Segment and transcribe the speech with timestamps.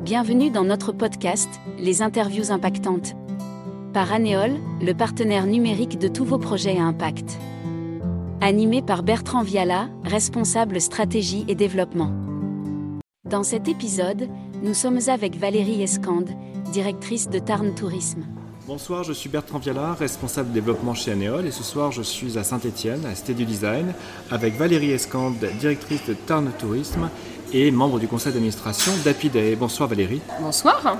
[0.00, 3.16] Bienvenue dans notre podcast, Les interviews impactantes.
[3.92, 7.36] Par Anéol, le partenaire numérique de tous vos projets à impact.
[8.40, 12.12] Animé par Bertrand Viala, responsable stratégie et développement.
[13.28, 14.28] Dans cet épisode,
[14.62, 16.30] nous sommes avec Valérie Escande,
[16.72, 18.22] directrice de Tarn Tourisme.
[18.68, 22.44] Bonsoir, je suis Bertrand Viala, responsable développement chez Anéol et ce soir je suis à
[22.44, 23.94] Saint-Etienne, à du Design,
[24.30, 27.08] avec Valérie Escande, directrice de Tarn Tourisme
[27.52, 29.56] et membre du conseil d'administration d'Apidae.
[29.56, 30.20] Bonsoir Valérie.
[30.40, 30.98] Bonsoir.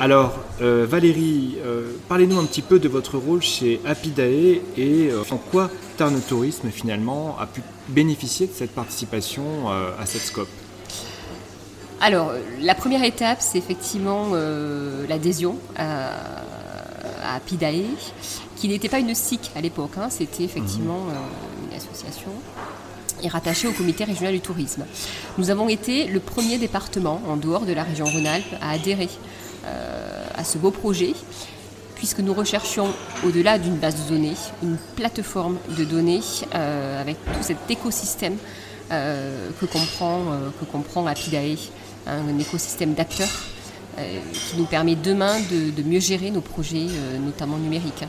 [0.00, 5.22] Alors euh, Valérie, euh, parlez-nous un petit peu de votre rôle chez Apidae et euh,
[5.30, 10.48] en quoi Tarn Tourisme finalement a pu bénéficier de cette participation à cette scope?
[12.00, 14.30] Alors, la première étape, c'est effectivement
[15.08, 16.10] l'adhésion à,
[17.22, 17.84] à Pidae,
[18.56, 20.08] qui n'était pas une SIC à l'époque, hein.
[20.10, 21.70] c'était effectivement mhm.
[21.70, 22.30] une association
[23.22, 24.84] et rattachée au comité régional du tourisme.
[25.38, 29.08] Nous avons été le premier département en dehors de la région Rhône-Alpes à adhérer
[29.66, 31.14] euh, à ce beau projet,
[31.96, 32.88] puisque nous recherchions,
[33.24, 36.20] au-delà d'une base de données, une plateforme de données
[36.54, 38.36] euh, avec tout cet écosystème
[38.90, 40.20] que comprend,
[40.60, 41.56] que comprend Apidae,
[42.06, 43.30] un écosystème d'acteurs
[43.98, 48.04] euh, qui nous permet demain de, mieux gérer nos projets, euh, notamment numériques.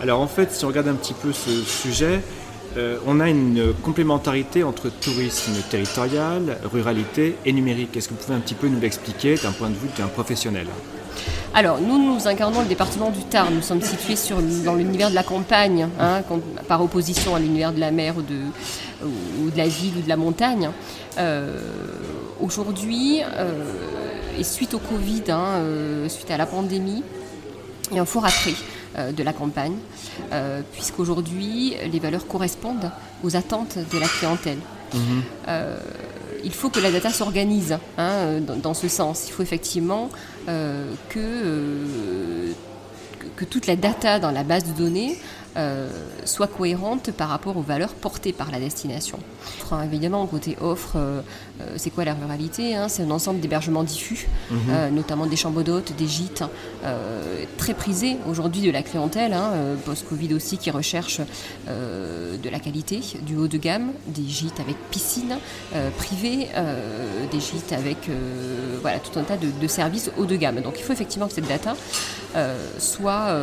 [0.00, 2.20] Alors en fait, si on regarde un petit peu ce sujet,
[2.78, 7.96] euh, on a une complémentarité entre tourisme territorial, ruralité et numérique.
[7.96, 10.66] Est-ce que vous pouvez un petit peu nous l'expliquer d'un point de vue d'un professionnel
[11.54, 13.52] alors, nous, nous incarnons le département du Tarn.
[13.52, 14.14] Nous sommes situés
[14.64, 16.22] dans l'univers de la campagne, hein,
[16.68, 20.70] par opposition à l'univers de la mer ou de, la ville ou de la montagne.
[22.40, 23.22] Aujourd'hui,
[24.38, 27.02] et suite au Covid, hein, euh, suite à la pandémie,
[27.90, 29.76] il y a un fort attrait euh, de la campagne,
[30.32, 32.90] euh, puisqu'aujourd'hui, les valeurs correspondent
[33.22, 34.58] aux attentes de la clientèle.
[34.94, 35.22] Mhm.
[36.44, 39.24] il faut que la data s'organise hein, dans, ce sens.
[39.28, 40.08] Il faut effectivement
[40.46, 41.84] que,
[43.36, 45.18] que toute la data dans la base de données
[45.56, 45.88] euh,
[46.24, 49.18] soit cohérente par rapport aux valeurs portées par la destination.
[49.82, 51.20] évidemment, côté offre, euh,
[51.60, 54.94] euh, c'est quoi la ruralité hein C'est un ensemble d'hébergements diffus, mhm.
[54.94, 56.44] notamment des chambres d'hôtes, des gîtes,
[57.56, 59.52] très prisés aujourd'hui de la clientèle, hein,
[59.84, 61.20] post-Covid aussi, qui recherche
[61.66, 65.38] de la qualité, du haut de gamme, des gîtes avec piscine
[65.96, 66.48] privée,
[67.32, 68.08] des gîtes avec
[68.80, 70.60] voilà, tout un tas de, services haut de gamme.
[70.60, 71.74] Donc il faut effectivement que cette data
[72.78, 73.36] soit,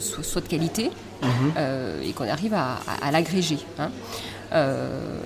[0.00, 0.90] soit de qualité,
[1.22, 1.52] Mhm.
[1.56, 2.78] Euh, et qu'on arrive à,
[3.10, 3.58] l'agréger.
[3.78, 3.90] Hein.
[4.52, 5.18] Euh,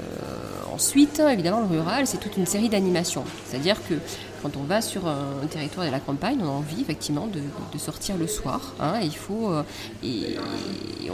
[0.73, 3.25] ensuite, évidemment, le rural, c'est toute une série d'animations.
[3.47, 3.95] C'est-à-dire que
[4.43, 7.41] quand on va sur un territoire de la campagne, on a envie effectivement de,
[7.79, 8.75] sortir le soir.
[8.81, 9.63] Hein, il faut, euh,
[10.05, 10.37] et,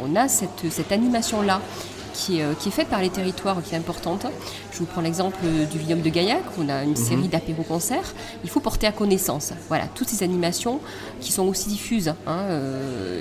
[0.02, 1.60] on a cette, cette animation-là
[2.30, 4.26] euh, qui est, faite par les territoires, qui est importante.
[4.72, 5.38] Je vous prends l'exemple
[5.70, 6.96] du vignoble de Gaillac, où on a une mhm.
[6.96, 8.14] série d'apéro-concerts.
[8.44, 10.80] Il faut porter à connaissance voilà, toutes ces animations
[11.20, 12.08] qui sont aussi diffuses.
[12.26, 13.20] Hein, euh,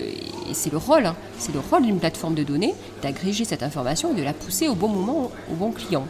[0.49, 4.13] et c'est le rôle, hein, c'est le rôle d'une plateforme de données d'agréger cette information
[4.13, 6.05] et de la pousser au bon moment, au bon client.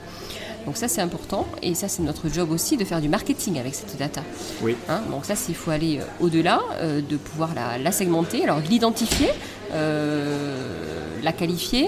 [0.67, 3.73] Donc ça c'est important et ça c'est notre job aussi de faire du marketing avec
[3.73, 4.21] cette data.
[4.61, 4.75] Oui.
[4.89, 9.29] Hein, donc ça il faut aller euh, au-delà, de pouvoir la, segmenter, alors l'identifier,
[9.71, 11.87] la qualifier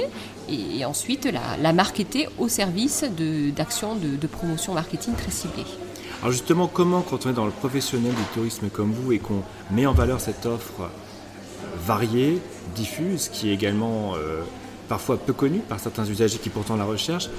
[0.50, 3.03] et, ensuite la, la, marketer au service
[3.56, 5.66] d'actions de, promotion marketing très ciblées.
[6.22, 9.44] Alors justement, comment quand on est dans le professionnel du tourisme comme vous et qu'on
[9.72, 10.90] met en valeur cette offre
[11.85, 12.41] variée,
[12.75, 14.41] diffuse, qui est également euh,
[14.88, 17.29] parfois peu connue par certains usagers qui pourtant la recherchent,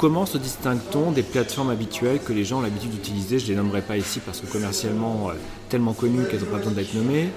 [0.00, 3.38] comment se distingue-t-on des plateformes habituelles que les gens ont l'habitude d'utiliser?
[3.38, 5.34] Je ne les nommerai pas ici parce que commercialement euh,
[5.68, 7.28] tellement connues qu'elles n'ont pas besoin d'être nommées.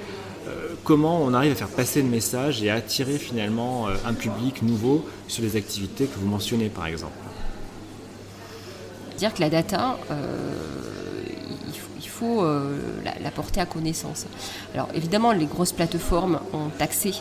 [0.84, 4.63] Comment on arrive à faire passer le message et à attirer finalement euh, un public
[4.63, 7.13] nouveau sur les activités que vous mentionnez par exemple?
[9.18, 10.51] Dire que la data, euh,
[11.97, 12.78] il faut, euh,
[13.22, 14.25] la, porter à connaissance.
[14.74, 17.13] Alors évidemment, les grosses plateformes ont accès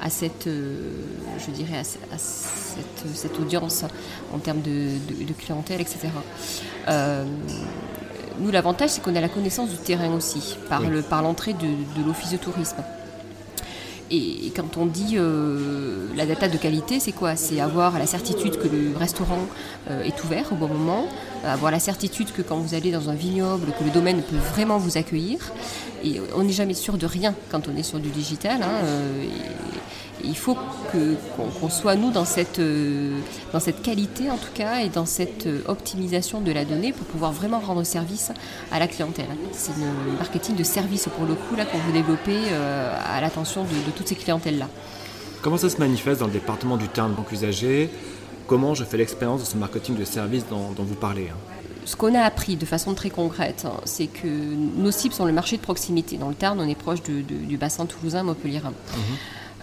[0.00, 3.84] à cette, je dirais, à, cette, audience
[4.32, 6.08] en termes de, clientèle, etc.
[8.38, 12.30] nous, l'avantage, c'est qu'on a la connaissance du terrain aussi, par l'entrée de, de l'office
[12.30, 12.82] de tourisme.
[14.10, 17.34] Et quand on dit euh, la data de qualité, c'est quoi?
[17.34, 19.40] C'est avoir la certitude que le restaurant
[19.90, 21.06] euh, est ouvert au bon moment,
[21.44, 24.78] avoir la certitude que quand vous allez dans un vignoble, que le domaine peut vraiment
[24.78, 25.38] vous accueillir.
[26.04, 28.62] Et on n'est jamais sûr de rien quand on est sur du digital.
[28.62, 29.24] Hein, euh,
[30.24, 30.56] il faut
[30.92, 33.18] qu'on soit, nous, dans cette, euh,
[33.52, 37.06] dans cette qualité, en tout cas, et dans cette euh, optimisation de la donnée pour
[37.06, 38.32] pouvoir vraiment rendre service
[38.72, 39.26] à la clientèle.
[39.52, 43.64] C'est le marketing de service, pour le coup, là, qu'on veut développer euh, à l'attention
[43.64, 44.68] de, toutes ces clientèles-là.
[45.42, 47.90] Comment ça se manifeste dans le département du terme banque usager
[48.46, 51.36] Comment je fais l'expérience de ce marketing de service dont, vous parlez hein?
[51.84, 55.32] Ce qu'on a appris de façon très concrète, hein, c'est que nos cibles sont le
[55.32, 56.16] marché de proximité.
[56.16, 58.58] Dans le Tarn, on est proche du bassin toulousain, Montpellier.
[58.58, 58.72] Mhm.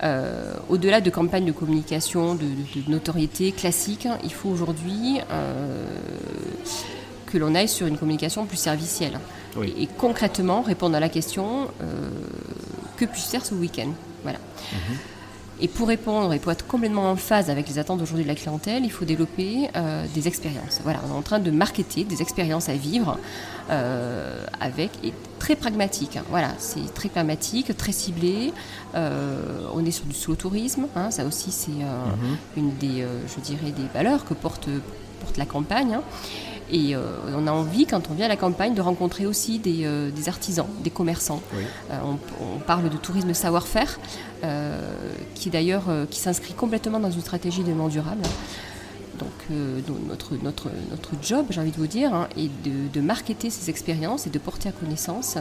[0.01, 2.45] Euh, au-delà de campagnes de communication, de,
[2.87, 5.85] notoriété classique, hein, il faut aujourd'hui euh,
[7.27, 9.19] que l'on aille sur une communication plus servicielle.
[9.77, 12.09] Et, concrètement répondre à la question euh,
[12.97, 13.89] que puis-je faire ce week-end?
[14.23, 14.39] Voilà.
[14.71, 14.97] Mhm.
[15.61, 18.35] Et pour répondre et pour être complètement en phase avec les attentes aujourd'hui de la
[18.35, 20.81] clientèle, il faut développer euh, des expériences.
[20.83, 23.17] Voilà, on est en train de marketer des expériences à vivre
[23.69, 26.17] euh, avec et très pragmatique.
[26.17, 26.23] Hein.
[26.29, 28.51] Voilà, c'est très pragmatique, très ciblé.
[28.95, 30.87] Euh, on est sur du slow tourisme.
[30.95, 31.11] Hein.
[31.11, 32.37] ça aussi, c'est mhm.
[32.57, 34.67] une des, je dirais, des valeurs que porte,
[35.21, 35.93] porte la campagne.
[35.93, 36.03] Hein.
[36.73, 37.01] Et euh,
[37.35, 40.65] on a envie, quand on vient à la campagne, de rencontrer aussi des, euh, artisans,
[40.83, 41.41] des commerçants.
[41.91, 41.99] Euh,
[42.41, 43.99] on, parle de tourisme savoir-faire,
[45.35, 48.23] qui d'ailleurs qui s'inscrit complètement dans une stratégie de durable.
[49.19, 49.29] Donc,
[50.07, 50.69] notre, notre,
[51.21, 52.49] job, j'ai envie de vous dire, hein, est
[52.93, 55.37] de, marketer ces expériences et de porter à connaissance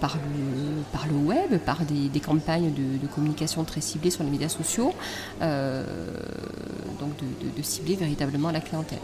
[0.00, 4.48] par, le, par le web, par des, campagnes de, communication très ciblées sur les médias
[4.48, 4.92] sociaux,
[5.40, 7.12] donc
[7.56, 8.98] de, cibler véritablement la clientèle.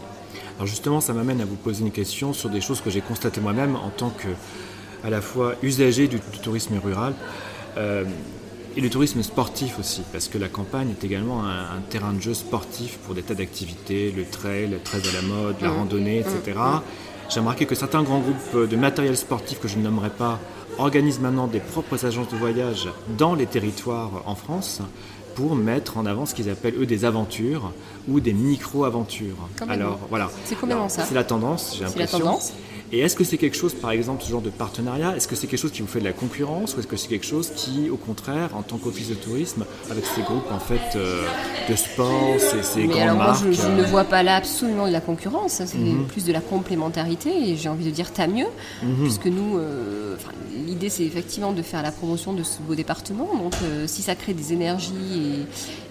[0.57, 3.41] Alors justement, ça m'amène à vous poser une question sur des choses que j'ai constatées
[3.41, 4.27] moi-même en tant que
[5.03, 7.13] à la fois usager du, tourisme rural
[7.77, 8.05] euh,
[8.75, 12.33] et du tourisme sportif aussi, parce que la campagne est également un, terrain de jeu
[12.33, 15.77] sportif pour des tas d'activités, le trail, le trail à la mode, la mmh.
[15.77, 16.57] randonnée, etc.
[16.57, 16.81] Mmh.
[17.29, 20.39] J'ai remarqué que certains grands groupes de matériel sportif que je ne nommerai pas
[20.77, 22.87] organisent maintenant des propres agences de voyage
[23.17, 24.81] dans les territoires en France
[25.35, 27.71] pour mettre en avant ce qu'ils appellent eux des aventures
[28.07, 29.37] ou des micro-aventures.
[29.67, 30.29] Alors voilà.
[30.45, 32.17] C'est comment ça C'est la tendance, j'ai l'impression.
[32.17, 32.53] C'est la tendance.
[32.93, 35.47] Et est-ce que c'est quelque chose, par exemple, ce genre de partenariat, est-ce que c'est
[35.47, 37.89] quelque chose qui vous fait de la concurrence ou est-ce que c'est quelque chose qui,
[37.89, 41.25] au contraire, en tant qu'office de tourisme, avec ces groupes en fait euh,
[41.67, 44.91] de sport, ces, ces Mais alors Moi, je, ne euh, vois pas là absolument de
[44.91, 46.05] la concurrence, c'est mhm.
[46.05, 48.45] plus de la complémentarité et j'ai envie de dire t'as mieux,
[48.83, 49.01] mhm.
[49.01, 50.15] puisque nous, euh,
[50.67, 53.55] l'idée c'est effectivement de faire la promotion de ce beau département, donc
[53.87, 55.22] si ça crée des énergies et,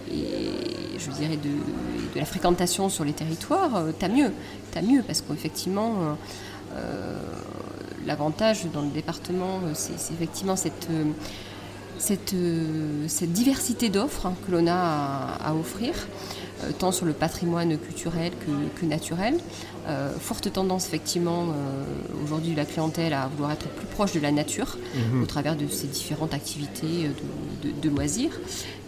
[0.09, 1.51] je dirais de,
[2.19, 4.33] la fréquentation sur les territoires, t'as mieux,
[4.73, 6.17] t'as mieux, parce qu'effectivement
[6.77, 7.17] euh,
[8.07, 11.05] l'avantage dans le département, euh, c'est effectivement cette, euh,
[11.99, 12.35] cette,
[13.07, 15.95] cette diversité d'offres hein, que l'on a à, offrir,
[16.79, 18.33] tant sur le patrimoine culturel
[18.79, 19.35] que, naturel.
[20.21, 21.47] forte tendance effectivement
[22.25, 25.23] aujourd'hui de la clientèle à vouloir être plus proche de la nature mhm.
[25.23, 27.11] au travers de ces différentes activités
[27.63, 28.33] de loisirs.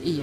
[0.04, 0.22] Et euh,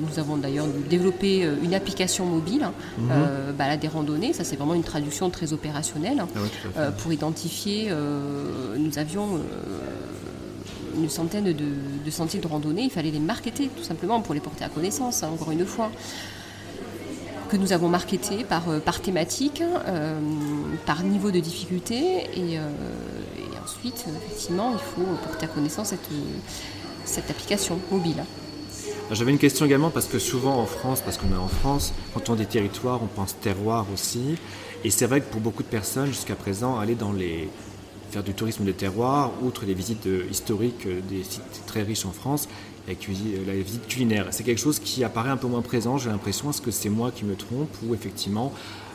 [0.00, 3.08] nous avons d'ailleurs développé euh, une application mobile, hein, mhm.
[3.10, 4.32] euh, balade des randonnées.
[4.34, 6.22] Ça, c'est vraiment une traduction très opérationnelle.
[6.76, 7.90] Ah pour identifier,
[8.76, 9.40] nous avions
[10.96, 12.82] une centaine de, sentiers de randonnée.
[12.82, 15.90] Il fallait les marketer, tout simplement, pour les porter à connaissance, hein, encore une fois
[17.48, 19.62] que nous avons marketé par, par thématique,
[20.86, 22.28] par niveau de difficulté.
[22.36, 22.58] Et,
[23.64, 26.08] ensuite, effectivement, il faut porter à connaissance cette,
[27.04, 28.24] cette application mobile.
[29.10, 32.30] J'avais une question également parce que souvent en France, parce qu'on est en France, quand
[32.30, 34.36] on dit territoire, on pense terroir aussi.
[34.82, 37.48] Et c'est vrai que pour beaucoup de personnes, jusqu'à présent, aller dans les
[38.10, 42.48] faire du tourisme de terroir, outre les visites historiques des sites très riches en France,
[42.88, 42.94] la,
[43.46, 44.26] la visite culinaire.
[44.30, 46.50] C'est quelque chose qui apparaît un peu moins présent, j'ai l'impression.
[46.50, 48.52] Est-ce que c'est moi qui me trompe ou effectivement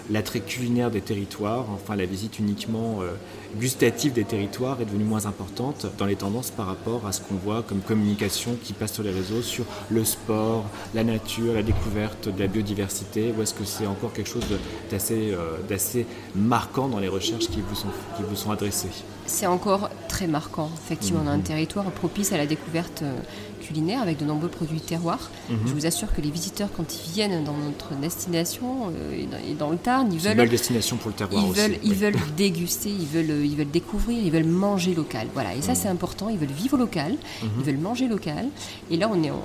[0.09, 3.11] l'attrait culinaire des territoires, enfin la visite uniquement euh,
[3.57, 7.35] gustative des territoires est devenue moins importante dans les tendances par rapport à ce qu'on
[7.35, 12.27] voit comme communication qui passe sur les réseaux sur le sport, la nature, la découverte
[12.29, 14.45] de la biodiversité, ou est-ce que c'est encore quelque chose
[14.89, 16.03] d'assez euh,
[16.35, 18.89] marquant dans les recherches qui vous sont, qui vous sont adressées?
[19.27, 20.71] C'est encore très marquant.
[20.85, 23.19] Effectivement, on a un territoire propice à la découverte euh,
[23.59, 25.29] culinaire avec de nombreux produits terroirs.
[25.49, 25.57] Mhm.
[25.65, 28.91] Je vous assure que les visiteurs, quand ils viennent dans notre destination
[29.47, 30.31] et dans le tas, ils veulent.
[30.31, 33.71] Une belle destination pour le terroir ils Veulent, Ils veulent déguster, ils veulent, ils veulent
[33.71, 35.27] découvrir, ils veulent manger local.
[35.33, 35.75] Voilà, et ça mmh.
[35.75, 36.29] c'est important.
[36.29, 37.45] Ils veulent vivre local, mmh.
[37.59, 38.47] ils veulent manger local.
[38.91, 39.41] Et là, on est en,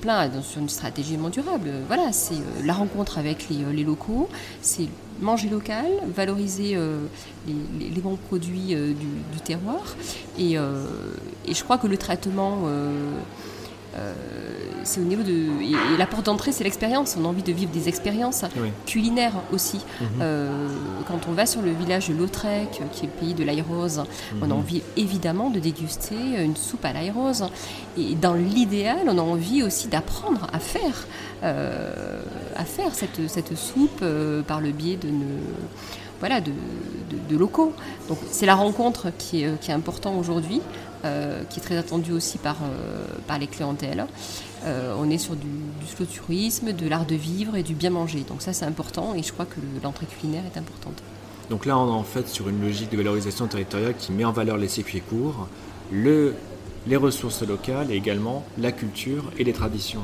[0.00, 1.70] plein sur une stratégie durable.
[1.86, 4.28] Voilà, c'est euh, la rencontre avec les, euh, locaux,
[4.60, 4.88] c'est
[5.20, 6.98] manger local, valoriser euh,
[7.46, 9.94] les, bons produits du, terroir.
[10.38, 12.90] Et, et, je crois que le traitement euh,
[14.84, 15.62] c'est au niveau de.
[15.62, 17.16] Et, la porte d'entrée, c'est l'expérience.
[17.18, 18.44] On a envie de vivre des expériences
[18.86, 19.78] culinaires aussi.
[19.78, 20.06] Mhm.
[20.20, 20.68] Euh,
[21.08, 24.02] quand on va sur le village de Lautrec, qui est le pays de l'ail rose,
[24.40, 24.52] on a mhm.
[24.52, 27.44] envie évidemment de déguster une soupe à l'ail rose.
[27.98, 31.06] Et dans l'idéal, on a envie aussi d'apprendre à faire,
[31.42, 32.22] euh,
[32.56, 34.04] à faire cette, cette soupe
[34.46, 35.08] par le biais de.
[36.20, 36.52] voilà, de,
[37.28, 37.72] de, locaux.
[38.08, 40.60] Donc c'est la rencontre qui est, qui est important aujourd'hui.
[41.04, 44.06] Euh, qui est très attendu aussi par, euh, les clientèles.
[44.64, 47.90] Euh, on est sur du, du slow tourisme, de l'art de vivre et du bien
[47.90, 48.24] manger.
[48.26, 51.02] Donc ça c'est important et je crois que l'entrée culinaire est importante.
[51.50, 54.32] Donc là, on est en fait sur une logique de valorisation territoriale qui met en
[54.32, 55.46] valeur les circuits courts,
[55.92, 56.34] le,
[56.86, 60.00] les ressources locales et également la culture et les traditions.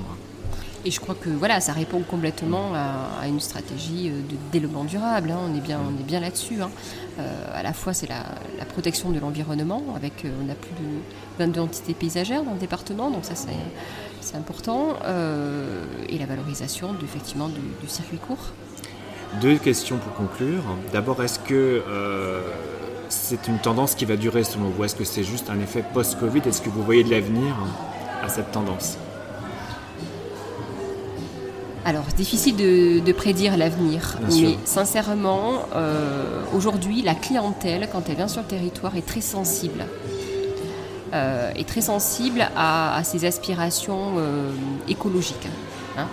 [0.84, 5.30] Et je crois que voilà, ça répond complètement à, une stratégie euh, de développement durable.
[5.30, 5.38] Hein.
[5.50, 6.62] On est bien, bien là-dessus.
[6.62, 6.70] Hein.
[7.18, 8.24] Euh, à la fois, c'est la,
[8.64, 9.82] protection de l'environnement.
[9.94, 11.00] Avec, euh, on a plus de
[11.38, 14.96] 22 entités paysagères dans le département, donc ça c'est important.
[16.08, 18.52] et la valorisation effectivement du, circuit court.
[19.40, 20.62] Deux questions pour conclure.
[20.92, 21.82] D'abord, est-ce que
[23.08, 24.84] c'est une tendance qui va durer selon vous?
[24.84, 26.42] Est-ce que c'est juste un effet post-Covid?
[26.46, 27.56] Est-ce que vous voyez de l'avenir
[28.22, 28.98] à cette tendance?
[31.84, 38.42] Alors, difficile de, prédire l'avenir, mais sincèrement, euh, aujourd'hui, la clientèle, quand elle vient sur
[38.42, 39.84] le territoire, est très sensible.
[41.12, 44.50] Euh, est très sensible à, ses aspirations euh,
[44.88, 45.48] écologiques.
[45.98, 46.06] Hein.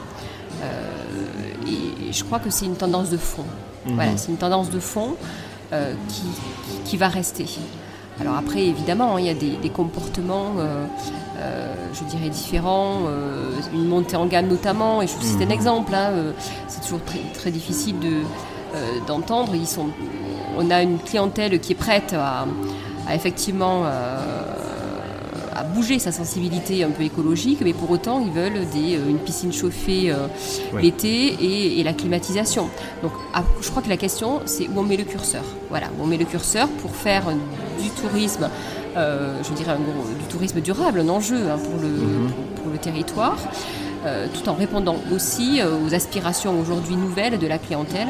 [1.68, 3.46] et je crois que c'est une tendance de fond.
[3.86, 3.96] Mhm.
[3.96, 5.16] Voilà, c'est une tendance de fond
[6.86, 7.46] qui, va rester.
[8.20, 10.86] Alors après, évidemment, il y a des, comportements, euh,
[11.38, 15.46] euh, je dirais, différents, euh, une montée en gamme notamment, et je vous cite un
[15.46, 15.52] mhm.
[15.52, 16.12] exemple, hein,
[16.68, 17.96] c'est toujours très, très difficile
[19.08, 19.54] d'entendre.
[20.58, 22.46] on a une clientèle qui est prête à,
[23.08, 23.84] à effectivement
[25.58, 29.18] à bouger sa sensibilité un peu écologique, mais pour autant, ils veulent des, euh, une
[29.18, 30.28] piscine chauffée euh,
[30.80, 32.70] l'été et, la climatisation.
[33.02, 35.44] Donc, ah, je crois que la question, c'est où on met le curseur.
[35.70, 37.24] Voilà, où on met le curseur pour faire
[37.82, 38.50] du tourisme,
[38.98, 39.78] euh, je dirais
[40.20, 42.32] du tourisme durable, un enjeu hein, pour, le, mhm.
[42.62, 43.38] pour, le territoire,
[44.34, 48.08] tout en répondant aussi aux aspirations aujourd'hui nouvelles de la clientèle.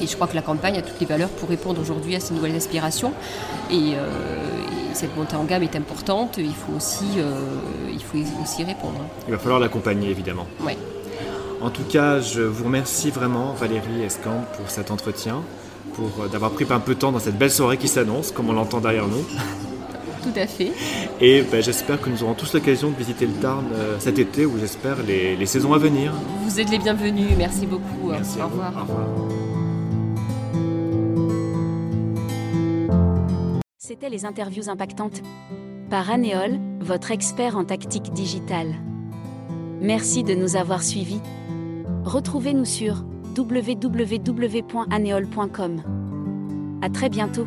[0.00, 2.34] Et je crois que la campagne a toutes les valeurs pour répondre aujourd'hui à ces
[2.34, 3.12] nouvelles aspirations.
[3.70, 3.94] Et,
[4.98, 7.38] cette montée en gamme est importante, il faut aussi, euh,
[7.92, 8.98] il faut aussi répondre.
[9.28, 10.46] Il va falloir l'accompagner évidemment.
[10.60, 10.76] Ouais.
[11.60, 15.42] En tout cas, je vous remercie vraiment Valérie Escamp pour cet entretien,
[15.94, 18.50] pour euh, d'avoir pris un peu de temps dans cette belle soirée qui s'annonce, comme
[18.50, 19.24] on l'entend derrière nous.
[20.24, 20.72] Tout à fait.
[21.20, 24.46] Et ben, j'espère que nous aurons tous l'occasion de visiter le Tarn euh, cet été,
[24.46, 26.12] ou j'espère les, les, saisons à venir.
[26.44, 28.10] Vous êtes les bienvenus, merci beaucoup.
[28.10, 28.72] Merci Au revoir.
[28.76, 29.47] Au revoir.
[34.00, 35.22] Les interviews impactantes
[35.90, 38.74] par Anéol, votre expert en tactique digitale.
[39.82, 41.20] Merci de nous avoir suivis.
[42.04, 43.04] Retrouvez-nous sur
[43.36, 44.38] www.aneol.com.
[46.80, 47.46] À très bientôt.